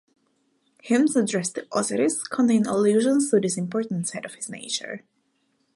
Hymns 0.81 1.15
addressed 1.15 1.53
to 1.53 1.67
Osiris 1.71 2.23
contain 2.27 2.65
allusions 2.65 3.29
to 3.29 3.39
this 3.39 3.55
important 3.55 4.07
side 4.07 4.25
of 4.25 4.33
his 4.33 4.49
nature. 4.49 5.03